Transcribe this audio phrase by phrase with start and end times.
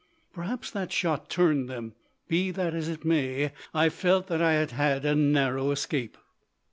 [0.33, 1.93] Perhaps that shot turned them.
[2.27, 6.17] Be that as it may, I felt that I had had a narrow escape.